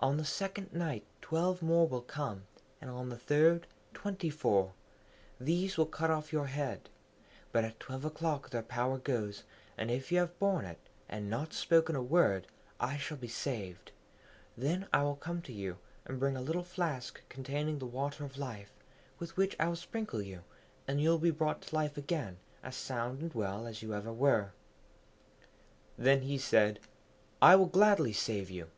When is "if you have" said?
9.92-10.36